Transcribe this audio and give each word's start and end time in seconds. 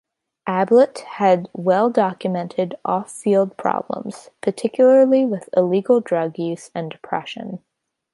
Ablett 0.49 0.97
had 1.19 1.47
well-documented 1.53 2.73
off-field 2.83 3.55
problems, 3.55 4.31
particularly 4.41 5.25
with 5.27 5.47
illegal 5.55 6.01
drug 6.01 6.39
use 6.39 6.71
and 6.73 6.89
depression. 6.89 7.59